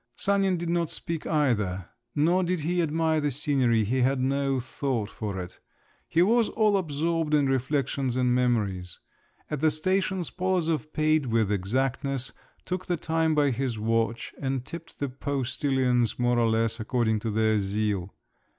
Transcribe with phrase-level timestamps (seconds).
[0.15, 5.11] Sanin did not speak either, nor did he admire the scenery; he had no thought
[5.11, 5.59] for it.
[6.07, 8.99] He was all absorbed in reflections and memories.
[9.51, 12.31] At the stations Polozov paid with exactness,
[12.65, 18.11] took the time by his watch, and tipped the postillions—more or less—according to their zeal.